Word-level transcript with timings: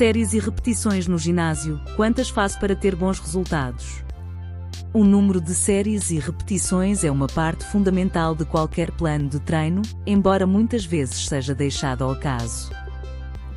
Séries 0.00 0.32
e 0.32 0.38
repetições 0.38 1.06
no 1.06 1.18
ginásio, 1.18 1.78
quantas 1.94 2.30
faço 2.30 2.58
para 2.58 2.74
ter 2.74 2.96
bons 2.96 3.18
resultados? 3.18 4.02
O 4.94 5.04
número 5.04 5.42
de 5.42 5.54
séries 5.54 6.10
e 6.10 6.18
repetições 6.18 7.04
é 7.04 7.10
uma 7.10 7.26
parte 7.26 7.66
fundamental 7.66 8.34
de 8.34 8.46
qualquer 8.46 8.90
plano 8.92 9.28
de 9.28 9.38
treino, 9.40 9.82
embora 10.06 10.46
muitas 10.46 10.86
vezes 10.86 11.28
seja 11.28 11.54
deixado 11.54 12.02
ao 12.02 12.12
acaso. 12.12 12.70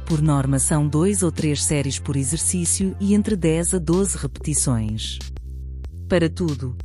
Por 0.06 0.22
norma 0.22 0.60
são 0.60 0.86
2 0.86 1.24
ou 1.24 1.32
3 1.32 1.64
séries 1.64 1.98
por 1.98 2.18
exercício 2.18 2.94
e 3.00 3.14
entre 3.14 3.38
10 3.38 3.76
a 3.76 3.80
12 3.80 4.18
repetições. 4.18 5.20
Para 6.10 6.30
tudo. 6.30 6.76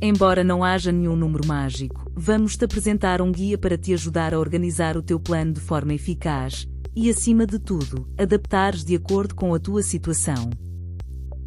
Embora 0.00 0.42
não 0.42 0.64
haja 0.64 0.90
nenhum 0.90 1.14
número 1.14 1.46
mágico, 1.46 2.10
vamos-te 2.16 2.64
apresentar 2.64 3.22
um 3.22 3.30
guia 3.30 3.56
para 3.56 3.78
te 3.78 3.94
ajudar 3.94 4.34
a 4.34 4.40
organizar 4.40 4.96
o 4.96 5.02
teu 5.02 5.20
plano 5.20 5.52
de 5.52 5.60
forma 5.60 5.94
eficaz 5.94 6.66
e, 6.94 7.10
acima 7.10 7.46
de 7.46 7.58
tudo, 7.58 8.06
adaptares 8.18 8.84
de 8.84 8.94
acordo 8.94 9.34
com 9.34 9.54
a 9.54 9.58
tua 9.58 9.82
situação. 9.82 10.50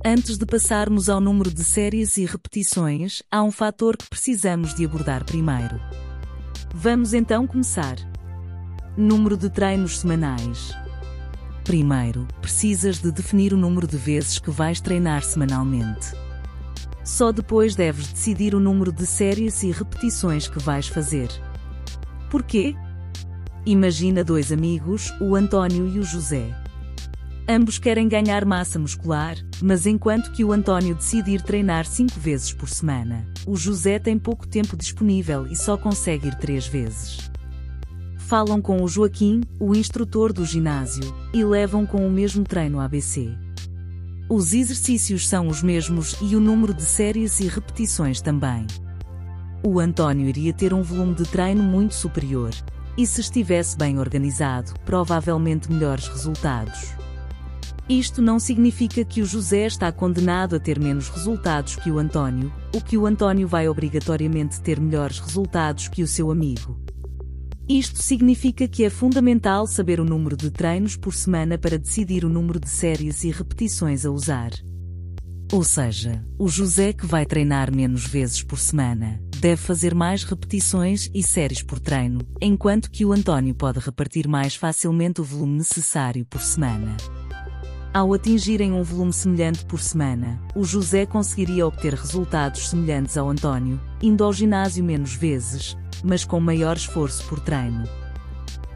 Antes 0.04 0.38
de 0.38 0.46
passarmos 0.46 1.10
ao 1.10 1.20
número 1.20 1.52
de 1.52 1.64
séries 1.64 2.18
e 2.18 2.26
repetições, 2.26 3.24
há 3.32 3.42
um 3.42 3.52
fator 3.52 3.98
que 3.98 4.08
precisamos 4.08 4.76
de 4.76 4.86
abordar 4.86 5.26
primeiro. 5.26 5.80
Vamos 6.74 7.14
então 7.14 7.48
começar. 7.48 7.96
Número 8.96 9.36
de 9.36 9.50
treinos 9.50 10.00
semanais. 10.00 10.74
Primeiro, 11.64 12.28
precisas 12.42 13.00
de 13.00 13.12
definir 13.12 13.52
o 13.52 13.58
número 13.58 13.88
de 13.88 13.98
vezes 13.98 14.38
que 14.38 14.52
vais 14.52 14.80
treinar 14.80 15.24
semanalmente. 15.24 16.14
Só 17.04 17.32
depois 17.32 17.76
deves 17.76 18.08
decidir 18.08 18.54
o 18.54 18.60
número 18.60 18.92
de 18.92 19.06
séries 19.06 19.64
e 19.64 19.72
repetições 19.72 20.48
que 20.48 20.60
vais 20.60 20.88
fazer. 20.88 21.30
Porquê? 22.30 22.76
Imagina 23.66 24.24
dois 24.24 24.52
amigos, 24.52 25.12
o 25.20 25.36
António 25.36 25.88
e 25.88 26.00
o 26.00 26.04
José. 26.04 26.54
Ambos 27.48 27.78
querem 27.78 28.08
ganhar 28.08 28.46
massa 28.46 28.78
muscular, 28.80 29.38
mas 29.62 29.86
enquanto 29.86 30.32
que 30.32 30.44
o 30.44 30.52
António 30.52 30.96
decide 30.96 31.32
ir 31.32 31.42
treinar 31.42 31.86
cinco 31.86 32.20
vezes 32.20 32.54
por 32.54 32.70
semana, 32.70 33.26
o 33.46 33.56
José 33.56 34.00
tem 34.00 34.18
pouco 34.18 34.48
tempo 34.48 34.76
disponível 34.76 35.48
e 35.48 35.56
só 35.56 35.78
consegue 35.78 36.28
ir 36.28 36.36
três 36.36 36.68
vezes 36.68 37.30
falam 38.26 38.60
com 38.60 38.82
o 38.82 38.88
Joaquim, 38.88 39.42
o 39.60 39.76
instrutor 39.76 40.34
do 40.34 40.44
ginásio, 40.44 41.04
e 41.32 41.44
levam 41.44 41.86
com 41.86 42.06
o 42.06 42.10
mesmo 42.10 42.44
treino 42.44 42.80
ABC. 42.80 43.30
Os 44.28 44.52
exercícios 44.52 45.28
são 45.28 45.48
os 45.48 45.62
mesmos 45.62 46.18
e 46.20 46.36
o 46.36 46.40
número 46.40 46.74
de 46.74 46.82
séries 46.82 47.40
e 47.40 47.48
repetições 47.48 48.22
também. 48.22 48.66
O 49.64 49.80
António 49.80 50.28
iria 50.28 50.52
ter 50.52 50.74
um 50.74 50.82
volume 50.82 51.14
de 51.14 51.24
treino 51.26 51.62
muito 51.62 51.94
superior, 51.94 52.50
e 52.98 53.06
se 53.06 53.22
estivesse 53.22 53.78
bem 53.78 54.00
organizado, 54.00 54.74
provavelmente 54.86 55.72
melhores 55.72 56.08
resultados. 56.08 56.94
Isto 57.88 58.22
não 58.22 58.40
significa 58.40 59.06
que 59.06 59.22
o 59.22 59.26
José 59.26 59.68
está 59.68 59.92
condenado 59.92 60.56
a 60.56 60.60
ter 60.60 60.80
menos 60.80 61.08
resultados 61.08 61.76
que 61.76 61.92
o 61.92 62.00
António, 62.00 62.52
ou 62.74 62.82
que 62.82 62.98
o 62.98 63.06
António 63.06 63.48
vai 63.48 63.70
obrigatoriamente 63.70 64.60
ter 64.60 64.80
melhores 64.80 65.20
resultados 65.20 65.88
que 65.88 66.02
o 66.02 66.08
seu 66.08 66.32
amigo. 66.32 66.80
Isto 67.70 68.02
significa 68.02 68.68
que 68.68 68.84
é 68.84 68.90
fundamental 68.90 69.68
saber 69.68 70.00
o 70.00 70.06
número 70.06 70.36
de 70.36 70.50
treinos 70.50 70.96
por 70.96 71.14
semana 71.14 71.58
para 71.58 71.78
decidir 71.78 72.26
o 72.26 72.30
número 72.30 72.60
de 72.60 72.70
séries 72.70 73.24
e 73.24 73.32
repetições 73.32 74.06
a 74.06 74.12
usar. 74.12 74.52
Ou 75.52 75.64
seja, 75.64 76.26
o 76.38 76.48
José 76.48 76.92
que 76.92 77.06
vai 77.06 77.26
treinar 77.26 77.74
menos 77.74 78.06
vezes 78.06 78.42
por 78.42 78.58
semana, 78.60 79.22
deve 79.40 79.62
fazer 79.62 79.94
mais 79.94 80.24
repetições 80.24 81.10
e 81.14 81.22
séries 81.22 81.62
por 81.62 81.80
treino, 81.80 82.20
enquanto 82.42 82.90
que 82.90 83.06
o 83.06 83.14
António 83.14 83.54
pode 83.54 83.80
repartir 83.80 84.28
mais 84.28 84.56
facilmente 84.56 85.22
o 85.22 85.24
volume 85.24 85.58
necessário 85.58 86.26
por 86.26 86.42
semana. 86.42 86.98
Ao 87.94 88.14
atingirem 88.14 88.74
um 88.74 88.84
volume 88.84 89.14
semelhante 89.14 89.64
por 89.66 89.80
semana, 89.80 90.42
o 90.56 90.66
José 90.66 91.06
conseguiria 91.06 91.66
obter 91.66 91.94
resultados 91.94 92.70
semelhantes 92.70 93.16
ao 93.16 93.30
António, 93.30 93.80
indo 94.02 94.24
ao 94.24 94.34
ginásio 94.34 94.84
menos 94.84 95.14
vezes, 95.14 95.78
mas 96.04 96.26
com 96.26 96.40
maior 96.40 96.76
esforço 96.76 97.24
por 97.26 97.40
treino. 97.40 97.88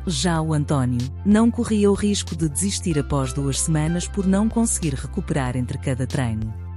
Já 0.08 0.42
o 0.42 0.54
António 0.54 1.02
não 1.26 1.52
corria 1.52 1.92
o 1.92 1.94
risco 1.94 2.36
de 2.36 2.48
desistir 2.48 2.98
após 2.98 3.34
duas 3.34 3.60
semanas 3.60 4.08
por 4.08 4.26
não 4.26 4.48
conseguir 4.48 4.94
recuperar 4.94 5.58
entre 5.58 5.78
cada 5.78 6.08
treino. 6.08 6.69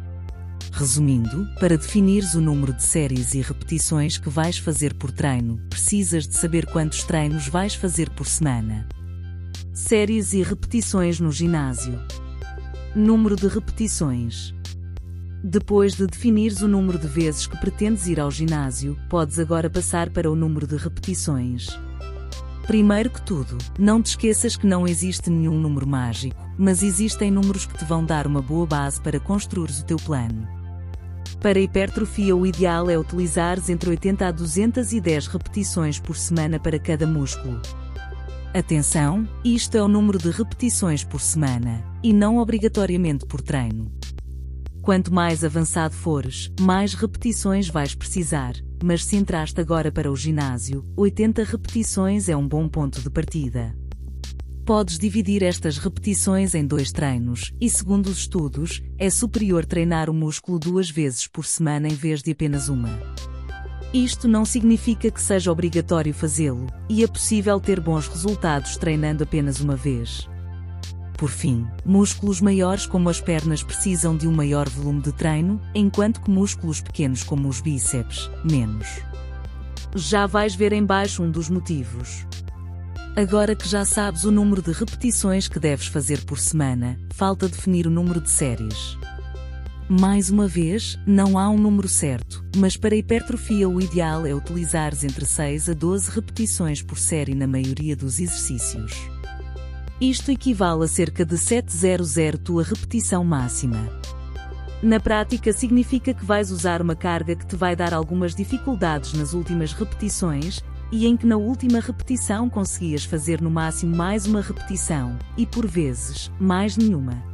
Resumindo, 0.75 1.47
para 1.61 1.77
definires 1.77 2.35
o 2.35 2.41
número 2.41 2.73
de 2.73 2.83
séries 2.83 3.35
e 3.35 3.43
repetições 3.43 4.17
que 4.17 4.31
vais 4.31 4.57
fazer 4.57 4.95
por 4.95 5.13
treino, 5.13 5.61
precisas 5.69 6.27
de 6.27 6.35
saber 6.35 6.65
quantos 6.65 7.05
treinos 7.05 7.47
vais 7.47 7.75
fazer 7.75 8.09
por 8.09 8.27
semana. 8.27 8.89
Séries 9.75 10.33
e 10.33 10.43
repetições 10.43 11.21
no 11.21 11.31
ginásio. 11.31 12.01
Número 12.97 13.37
de 13.37 13.49
repetições. 13.49 14.55
Depois 15.45 15.95
de 15.95 16.07
definires 16.07 16.63
o 16.63 16.69
número 16.69 16.99
de 16.99 17.07
vezes 17.07 17.47
que 17.47 17.59
pretendes 17.59 18.07
ir 18.07 18.19
ao 18.19 18.31
ginásio, 18.31 18.97
podes 19.11 19.39
agora 19.39 19.69
passar 19.69 20.09
para 20.09 20.31
o 20.31 20.35
número 20.35 20.67
de 20.67 20.77
repetições. 20.77 21.69
Primeiro 22.67 23.11
que 23.11 23.21
tudo, 23.21 23.59
não 23.79 24.01
te 24.01 24.07
esqueças 24.07 24.57
que 24.57 24.67
não 24.67 24.89
existe 24.89 25.29
nenhum 25.29 25.61
número 25.61 25.87
mágico, 25.87 26.41
mas 26.57 26.83
existem 26.83 27.31
números 27.31 27.67
que 27.67 27.77
te 27.77 27.85
vão 27.85 28.03
dar 28.03 28.27
uma 28.27 28.41
boa 28.41 28.67
base 28.67 29.01
para 29.03 29.21
construires 29.21 29.81
o 29.81 29.85
teu 29.85 29.99
plano. 29.99 30.62
Para 31.43 31.59
hipertrofia, 31.59 32.37
o 32.37 32.47
ideal 32.47 32.89
é 32.89 32.97
utilizares 32.97 33.69
entre 33.69 33.91
80 33.91 34.29
a 34.29 34.31
210 34.31 35.27
repetições 35.27 35.99
por 35.99 36.17
semana 36.17 36.61
para 36.61 36.79
cada 36.79 37.05
músculo. 37.05 37.61
Atenção, 38.55 39.29
isto 39.45 39.77
é 39.77 39.83
o 39.83 39.89
número 39.89 40.19
de 40.19 40.31
repetições 40.31 41.03
por 41.03 41.21
semana, 41.21 41.83
e 42.01 42.13
não 42.13 42.39
obrigatoriamente 42.39 43.27
por 43.27 43.41
treino. 43.41 43.91
Quanto 44.83 45.13
mais 45.13 45.43
avançado 45.43 45.95
fores, 45.95 46.53
mais 46.61 46.95
repetições 46.95 47.69
vais 47.69 47.93
precisar, 47.93 48.55
mas 48.85 49.05
se 49.05 49.17
entraste 49.17 49.61
agora 49.61 49.91
para 49.91 50.13
o 50.13 50.17
ginásio, 50.17 50.85
80 50.97 51.43
repetições 51.43 52.29
é 52.29 52.37
um 52.37 52.47
bom 52.47 52.69
ponto 52.69 53.01
de 53.01 53.11
partida. 53.11 53.75
Podes 54.65 54.97
dividir 54.97 55.43
estas 55.43 55.77
repetições 55.77 56.55
em 56.55 56.65
dois 56.65 56.93
treinos, 56.93 57.53
e 57.61 57.69
segundo 57.69 58.07
os 58.07 58.19
estudos, 58.19 58.81
é 58.97 59.11
superior 59.11 59.67
treinar 59.67 60.09
o 60.09 60.15
músculo 60.15 60.57
duas 60.57 60.89
vezes 60.89 61.27
por 61.27 61.45
semana 61.45 61.89
em 61.89 61.95
vez 61.95 62.23
de 62.23 62.31
apenas 62.31 62.69
uma. 62.69 62.89
Isto 63.93 64.29
não 64.29 64.45
significa 64.45 65.11
que 65.11 65.21
seja 65.21 65.51
obrigatório 65.51 66.15
fazê-lo, 66.15 66.69
e 66.89 67.03
é 67.03 67.09
possível 67.09 67.59
ter 67.59 67.81
bons 67.81 68.07
resultados 68.07 68.77
treinando 68.77 69.25
apenas 69.25 69.59
uma 69.59 69.75
vez. 69.75 70.29
Por 71.19 71.29
fim, 71.29 71.67
músculos 71.85 72.41
maiores 72.41 72.87
como 72.87 73.09
as 73.09 73.21
pernas 73.21 73.65
precisam 73.65 74.17
de 74.17 74.29
um 74.29 74.33
maior 74.33 74.69
volume 74.69 75.03
de 75.03 75.13
treino, 75.13 75.61
enquanto 75.75 76.21
que 76.21 76.31
músculos 76.31 76.81
pequenos 76.81 77.25
como 77.25 77.49
os 77.49 77.61
bíceps, 77.61 78.31
menos. 78.45 78.87
Já 79.97 80.25
vais 80.25 80.55
ver 80.55 80.73
em 80.73 80.87
baixo 80.87 81.21
um 81.21 81.31
dos 81.33 81.51
motivos. 81.51 82.25
Agora 83.15 83.55
que 83.55 83.69
já 83.69 83.85
sabes 83.85 84.25
o 84.25 84.31
número 84.31 84.63
de 84.63 84.73
repetições 84.73 85.47
que 85.47 85.59
deves 85.61 85.87
fazer 85.87 86.25
por 86.25 86.39
semana, 86.39 86.99
falta 87.11 87.47
definir 87.47 87.87
o 87.87 87.91
número 87.91 88.23
de 88.23 88.31
séries. 88.31 88.97
Mais 89.87 90.31
uma 90.31 90.49
vez, 90.49 90.99
não 91.07 91.39
há 91.39 91.47
um 91.51 91.59
número 91.59 91.89
certo, 91.89 92.43
mas 92.57 92.75
para 92.75 92.97
hipertrofia 92.97 93.69
o 93.69 93.79
ideal 93.83 94.25
é 94.25 94.35
utilizares 94.35 95.05
entre 95.05 95.27
6 95.27 95.69
a 95.69 95.75
12 95.75 96.11
repetições 96.11 96.81
por 96.81 96.97
série 96.97 97.35
na 97.35 97.47
maioria 97.47 97.95
dos 97.95 98.19
exercícios. 98.19 98.95
Isto 100.01 100.31
equivale 100.31 100.85
a 100.85 100.89
cerca 100.89 101.23
de 101.23 101.37
700 101.37 102.41
tua 102.43 102.63
repetição 102.63 103.23
máxima. 103.23 103.91
Na 104.83 104.99
prática 104.99 105.53
significa 105.53 106.15
que 106.15 106.25
vais 106.25 106.51
usar 106.51 106.81
uma 106.81 106.97
carga 106.97 107.37
que 107.37 107.47
te 107.47 107.57
vai 107.57 107.77
dar 107.77 107.93
algumas 107.93 108.35
dificuldades 108.35 109.13
nas 109.13 109.35
últimas 109.35 109.75
repetições, 109.75 110.63
e 110.93 111.07
em 111.07 111.17
que 111.17 111.27
na 111.27 111.39
última 111.39 111.81
repetição 111.81 112.51
conseguias 112.51 113.05
fazer 113.05 113.41
no 113.41 113.51
máximo 113.51 113.97
mais 113.97 114.27
uma 114.27 114.43
repetição, 114.43 115.19
e 115.39 115.47
por 115.47 115.67
vezes, 115.67 116.31
mais 116.39 116.77
nenhuma. 116.77 117.25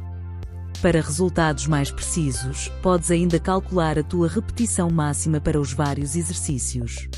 Para 0.81 1.01
resultados 1.01 1.67
mais 1.67 1.91
precisos, 1.91 2.69
podes 2.81 3.11
ainda 3.11 3.37
calcular 3.37 3.99
a 3.99 4.03
tua 4.03 4.29
repetição 4.29 4.89
máxima 4.89 5.41
para 5.41 5.59
os 5.59 5.73
vários 5.73 6.15
exercícios. 6.15 7.09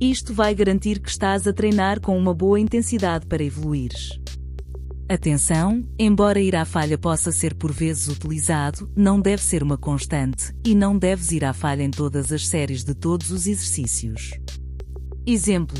Isto 0.00 0.34
vai 0.34 0.52
garantir 0.52 0.98
que 0.98 1.08
estás 1.08 1.46
a 1.46 1.52
treinar 1.52 2.00
com 2.00 2.18
uma 2.18 2.34
boa 2.34 2.58
intensidade 2.58 3.24
para 3.24 3.44
evoluires. 3.44 4.18
Atenção, 5.08 5.86
embora 5.96 6.40
ir 6.40 6.56
à 6.56 6.64
falha 6.64 6.98
possa 6.98 7.30
ser 7.30 7.54
por 7.54 7.70
vezes 7.70 8.08
utilizado, 8.08 8.90
não 8.96 9.20
deve 9.20 9.42
ser 9.42 9.62
uma 9.62 9.78
constante, 9.78 10.52
e 10.66 10.74
não 10.74 10.98
deves 10.98 11.30
ir 11.30 11.44
à 11.44 11.52
falha 11.52 11.84
em 11.84 11.90
todas 11.90 12.32
as 12.32 12.48
séries 12.48 12.82
de 12.82 12.94
todos 12.94 13.30
os 13.30 13.46
exercícios. 13.46 14.32
Exemplo. 15.24 15.78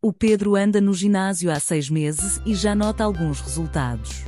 O 0.00 0.12
Pedro 0.12 0.54
anda 0.54 0.80
no 0.80 0.94
ginásio 0.94 1.50
há 1.50 1.58
seis 1.58 1.90
meses 1.90 2.40
e 2.46 2.54
já 2.54 2.76
nota 2.76 3.02
alguns 3.02 3.40
resultados. 3.40 4.24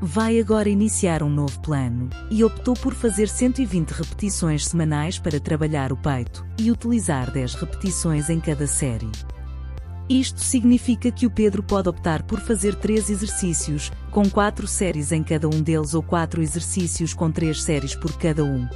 Vai 0.00 0.40
agora 0.40 0.70
iniciar 0.70 1.22
um 1.22 1.28
novo 1.28 1.60
plano, 1.60 2.08
e 2.30 2.42
optou 2.42 2.72
por 2.72 2.94
fazer 2.94 3.28
120 3.28 3.90
repetições 3.90 4.66
semanais 4.66 5.18
para 5.18 5.38
trabalhar 5.38 5.92
o 5.92 5.96
peito, 5.96 6.46
e 6.58 6.70
utilizar 6.70 7.30
10 7.30 7.54
repetições 7.54 8.30
em 8.30 8.40
cada 8.40 8.66
série. 8.66 9.10
Isto 10.08 10.40
significa 10.40 11.10
que 11.10 11.26
o 11.26 11.30
Pedro 11.30 11.62
pode 11.62 11.90
optar 11.90 12.22
por 12.22 12.40
fazer 12.40 12.76
três 12.76 13.10
exercícios, 13.10 13.92
com 14.10 14.30
quatro 14.30 14.66
séries 14.66 15.12
em 15.12 15.22
cada 15.22 15.46
um 15.48 15.60
deles 15.60 15.92
ou 15.92 16.02
quatro 16.02 16.40
exercícios 16.40 17.12
com 17.12 17.30
três 17.30 17.62
séries 17.62 17.94
por 17.94 18.16
cada 18.16 18.42
um. 18.42 18.66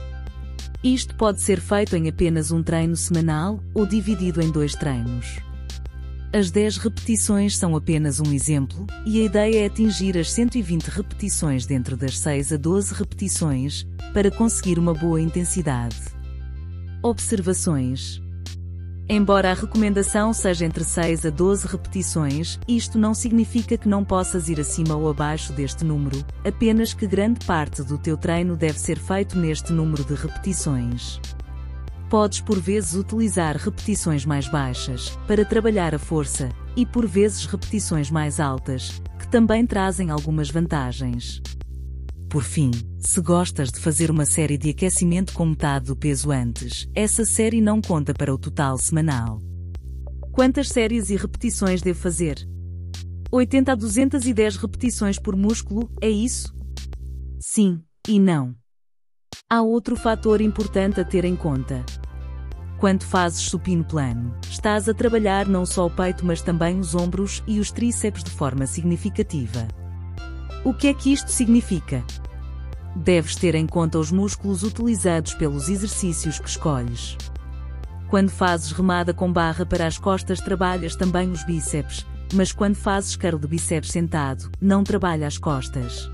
Isto 0.83 1.15
pode 1.15 1.41
ser 1.41 1.61
feito 1.61 1.95
em 1.95 2.09
apenas 2.09 2.51
um 2.51 2.61
treino 2.61 2.97
semanal 2.97 3.61
ou 3.73 3.87
dividido 3.87 4.43
em 4.43 4.51
dois 4.51 4.75
treinos. 4.75 5.39
As 6.33 6.51
10 6.51 6.79
repetições 6.79 7.59
são 7.59 7.77
apenas 7.77 8.19
um 8.19 8.33
exemplo, 8.33 8.87
e 9.05 9.21
a 9.21 9.25
ideia 9.25 9.63
é 9.63 9.67
atingir 9.67 10.17
as 10.17 10.33
120 10.33 10.87
repetições 10.87 11.67
dentro 11.67 11.95
das 11.95 12.19
6 12.19 12.55
a 12.55 12.57
12 12.57 12.95
repetições, 12.95 13.87
para 14.15 14.31
conseguir 14.31 14.79
uma 14.79 14.95
boa 14.95 15.21
intensidade. 15.21 16.01
Observações 17.03 18.22
Embora 19.15 19.51
a 19.51 19.55
recomendação 19.55 20.33
seja 20.33 20.65
entre 20.65 20.83
6 20.83 21.27
a 21.27 21.29
12 21.29 21.67
repetições, 21.67 22.59
isto 22.67 22.99
não 22.99 23.13
significa 23.13 23.77
que 23.77 23.87
não 23.87 24.03
possas 24.03 24.49
ir 24.49 24.59
acima 24.59 24.97
ou 24.97 25.07
abaixo 25.11 25.53
deste 25.53 25.85
número, 25.85 26.25
apenas 26.43 26.95
que 26.95 27.07
grande 27.07 27.45
parte 27.45 27.83
do 27.83 27.99
teu 27.99 28.17
treino 28.17 28.57
deve 28.57 28.81
ser 28.81 28.99
feito 28.99 29.39
neste 29.39 29.71
número 29.71 30.03
de 30.03 30.15
repetições. 30.15 31.21
Podes 32.09 32.41
por 32.41 32.59
vezes 32.59 32.95
utilizar 32.95 33.55
repetições 33.59 34.25
mais 34.25 34.49
baixas, 34.49 35.11
para 35.29 35.45
trabalhar 35.45 35.95
a 35.95 35.99
força, 35.99 36.49
e 36.75 36.87
por 36.87 37.07
vezes 37.07 37.45
repetições 37.45 38.11
mais 38.11 38.41
altas, 38.41 39.03
que 39.19 39.29
também 39.29 39.67
trazem 39.67 40.09
algumas 40.09 40.51
vantagens. 40.51 41.43
Por 42.33 42.45
fim, 42.45 42.71
se 42.99 43.21
gostas 43.21 43.71
de 43.71 43.79
fazer 43.79 44.11
uma 44.11 44.25
série 44.25 44.57
de 44.57 44.71
aquecimento 44.71 45.35
com 45.35 45.45
metade 45.45 45.89
do 45.89 45.95
peso 45.95 46.31
antes, 46.31 46.89
essa 46.95 47.27
série 47.27 47.61
não 47.61 47.79
conta 47.83 48.15
para 48.15 48.33
o 48.33 48.39
total 48.39 48.79
semanal. 48.79 49.43
Quantas 50.33 50.71
séries 50.71 51.11
e 51.11 51.17
repetições 51.17 51.83
devo 51.83 52.01
fazer? 52.01 52.39
80 53.31 53.73
a 53.73 53.75
210 53.75 54.57
repetições 54.57 55.19
por 55.19 55.37
músculo, 55.37 55.91
é 56.01 56.09
isso? 56.09 56.55
Sim, 57.39 57.83
e 58.09 58.19
não. 58.19 58.57
Há 59.47 59.61
outro 59.61 59.95
fator 59.95 60.41
importante 60.41 61.03
a 61.03 61.05
ter 61.05 61.27
em 61.27 61.37
conta. 61.37 61.85
Quando 62.79 63.03
fazes 63.03 63.43
supino 63.43 63.85
plano, 63.85 64.35
estás 64.49 64.89
a 64.89 64.95
trabalhar 64.95 65.47
não 65.47 65.67
só 65.67 65.85
o 65.85 65.91
peito 65.91 66.25
mas 66.25 66.41
também 66.41 66.81
os 66.81 66.95
ombros 66.95 67.43
e 67.47 67.61
os 67.61 67.71
tríceps 67.71 68.25
de 68.25 68.31
forma 68.31 68.67
significativa. 68.67 69.69
O 70.65 70.73
que 70.73 70.87
é 70.87 70.95
que 70.95 71.13
isto 71.13 71.31
significa? 71.31 72.03
Deves 72.95 73.37
ter 73.37 73.55
em 73.55 73.67
conta 73.67 73.99
os 73.99 74.13
músculos 74.13 74.63
utilizados 74.63 75.35
pelos 75.35 75.69
exercícios 75.69 76.39
que 76.39 76.49
escolhes. 76.49 77.17
Quando 78.09 78.29
fazes 78.29 78.73
remada 78.73 79.15
com 79.15 79.33
barra 79.33 79.65
para 79.65 79.87
as 79.87 79.97
costas, 79.97 80.39
trabalhas 80.41 80.95
também 80.95 81.31
os 81.31 81.43
bíceps, 81.45 82.07
mas 82.35 82.53
quando 82.53 82.75
fazes 82.75 83.17
curl 83.17 83.39
de 83.39 83.49
bíceps 83.49 83.91
sentado, 83.91 84.51
não 84.61 84.85
trabalha 84.85 85.27
as 85.27 85.39
costas. 85.39 86.11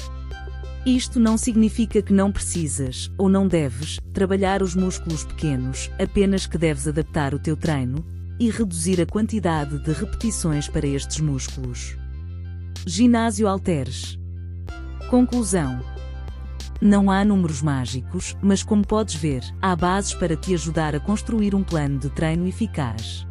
Isto 0.87 1.19
não 1.19 1.37
significa 1.37 2.01
que 2.01 2.13
não 2.13 2.31
precisas, 2.31 3.11
ou 3.19 3.29
não 3.29 3.49
deves, 3.49 3.99
trabalhar 4.13 4.63
os 4.63 4.77
músculos 4.77 5.25
pequenos, 5.25 5.91
apenas 5.99 6.47
que 6.47 6.57
deves 6.57 6.87
adaptar 6.87 7.35
o 7.35 7.39
teu 7.39 7.57
treino 7.57 8.05
e 8.39 8.49
reduzir 8.49 9.01
a 9.01 9.07
quantidade 9.07 9.79
de 9.81 9.93
repetições 9.93 10.69
para 10.69 10.87
estes 10.87 11.19
músculos. 11.19 11.97
Ginásio 12.87 13.49
Alteres 13.49 14.17
Conclusão 15.11 15.98
não 16.81 17.11
há 17.11 17.25
números 17.25 17.61
mágicos, 17.61 18.37
mas 18.41 18.63
como 18.63 18.87
podes 18.87 19.15
ver, 19.15 19.43
há 19.61 19.75
bases 19.75 20.15
para 20.15 20.37
te 20.37 20.55
ajudar 20.55 20.95
a 20.95 21.01
construir 21.01 21.55
um 21.55 21.63
plano 21.63 21.99
de 21.99 22.09
treino 22.09 22.47
eficaz. 22.47 23.27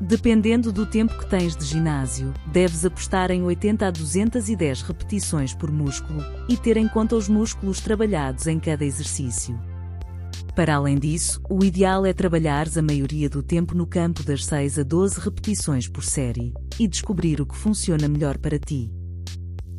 Dependendo 0.00 0.72
do 0.72 0.86
tempo 0.86 1.16
que 1.18 1.26
tens 1.26 1.56
de 1.56 1.64
ginásio, 1.64 2.34
deves 2.46 2.84
apostar 2.84 3.30
em 3.30 3.42
80 3.42 3.86
a 3.86 3.90
210 3.90 4.82
repetições 4.82 5.54
por 5.54 5.70
músculo 5.70 6.22
e 6.48 6.56
ter 6.56 6.76
em 6.76 6.88
conta 6.88 7.16
os 7.16 7.28
músculos 7.28 7.80
trabalhados 7.80 8.46
em 8.46 8.58
cada 8.58 8.84
exercício. 8.84 9.58
Para 10.54 10.76
além 10.76 10.98
disso, 10.98 11.40
o 11.48 11.64
ideal 11.64 12.06
é 12.06 12.12
trabalhares 12.12 12.76
a 12.76 12.82
maioria 12.82 13.28
do 13.28 13.42
tempo 13.42 13.74
no 13.74 13.86
campo 13.86 14.22
das 14.22 14.44
6 14.44 14.78
a 14.78 14.82
12 14.82 15.20
repetições 15.20 15.88
por 15.88 16.02
série 16.02 16.52
e 16.78 16.88
descobrir 16.88 17.40
o 17.40 17.46
que 17.46 17.56
funciona 17.56 18.08
melhor 18.08 18.38
para 18.38 18.58
ti. 18.58 18.90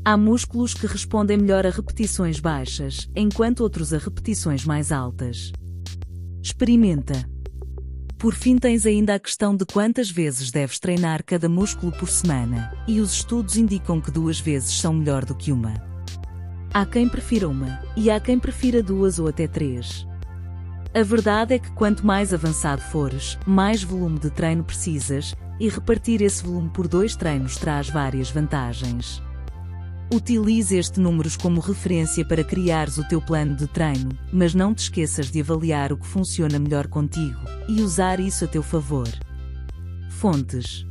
Há 0.07 0.15
músculos 0.15 0.75
que 0.75 0.85
respondem 0.85 1.35
melhor 1.35 1.65
a 1.65 1.71
repetições 1.71 2.39
baixas, 2.39 3.09
enquanto 3.15 3.61
outros 3.61 3.91
a 3.91 3.97
repetições 3.97 4.63
mais 4.63 4.91
altas. 4.91 5.51
Experimenta. 6.43 7.27
Por 8.15 8.35
fim, 8.35 8.55
tens 8.55 8.85
ainda 8.85 9.15
a 9.15 9.19
questão 9.19 9.57
de 9.57 9.65
quantas 9.65 10.11
vezes 10.11 10.51
deves 10.51 10.77
treinar 10.77 11.23
cada 11.25 11.49
músculo 11.49 11.91
por 11.91 12.07
semana, 12.07 12.71
e 12.87 13.01
os 13.01 13.13
estudos 13.13 13.57
indicam 13.57 13.99
que 13.99 14.11
duas 14.11 14.39
vezes 14.39 14.79
são 14.79 14.93
melhor 14.93 15.25
do 15.25 15.33
que 15.33 15.51
uma. 15.51 15.73
Há 16.71 16.85
quem 16.85 17.09
prefira 17.09 17.49
uma, 17.49 17.81
e 17.97 18.11
há 18.11 18.19
quem 18.19 18.37
prefira 18.37 18.83
duas 18.83 19.17
ou 19.17 19.27
até 19.27 19.47
três. 19.47 20.05
A 20.93 21.01
verdade 21.01 21.55
é 21.55 21.57
que 21.57 21.71
quanto 21.71 22.05
mais 22.05 22.31
avançado 22.31 22.83
fores, 22.83 23.39
mais 23.43 23.81
volume 23.81 24.19
de 24.19 24.29
treino 24.29 24.63
precisas, 24.63 25.35
e 25.59 25.67
repartir 25.67 26.21
esse 26.21 26.43
volume 26.43 26.69
por 26.69 26.87
dois 26.87 27.15
treinos 27.15 27.57
traz 27.57 27.89
várias 27.89 28.29
vantagens. 28.29 29.25
Utilize 30.13 30.77
este 30.77 30.99
números 30.99 31.35
como 31.35 31.59
referência 31.59 32.23
para 32.23 32.43
criares 32.43 32.97
o 32.97 33.07
teu 33.07 33.21
plano 33.21 33.55
de 33.55 33.67
treino, 33.67 34.17
mas 34.31 34.53
não 34.53 34.73
te 34.73 34.83
esqueças 34.83 35.31
de 35.31 35.41
avaliar 35.41 35.91
o 35.91 35.97
que 35.97 36.05
funciona 36.05 36.59
melhor 36.59 36.87
contigo 36.87 37.39
e 37.67 37.81
usar 37.81 38.19
isso 38.19 38.45
a 38.45 38.47
teu 38.47 38.61
favor. 38.61 39.09
Fontes 40.09 40.85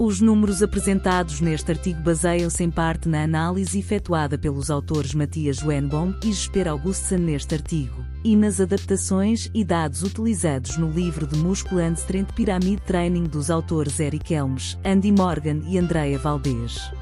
os 0.00 0.20
números 0.20 0.62
apresentados 0.62 1.40
neste 1.40 1.72
artigo 1.72 2.00
baseiam-se 2.00 2.62
em 2.62 2.70
parte 2.70 3.08
na 3.08 3.24
análise 3.24 3.80
efetuada 3.80 4.38
pelos 4.38 4.70
autores 4.70 5.12
Matias 5.12 5.60
Wenbaum 5.60 6.14
e 6.22 6.28
Jesper 6.28 6.68
Augustsen 6.68 7.18
neste 7.18 7.56
artigo, 7.56 8.04
e 8.22 8.36
nas 8.36 8.60
adaptações 8.60 9.50
e 9.52 9.64
dados 9.64 10.04
utilizados 10.04 10.76
no 10.76 10.88
livro 10.88 11.26
de 11.26 11.36
Muscle 11.38 11.82
and 11.82 11.94
Strength 11.94 12.32
Pyramid 12.34 12.80
Training 12.86 13.24
dos 13.24 13.50
autores 13.50 13.98
Eric 13.98 14.32
Helms, 14.32 14.78
Andy 14.84 15.10
Morgan 15.10 15.62
e 15.66 15.76
Andrea 15.76 16.16
Valdez. 16.16 16.92